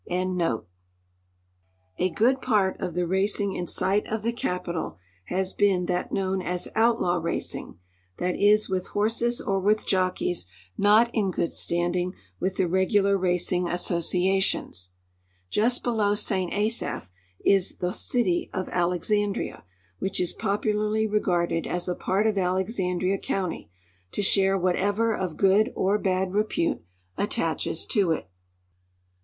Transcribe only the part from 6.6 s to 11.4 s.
outlaAv racing "—that is, with horses or with jockeys not in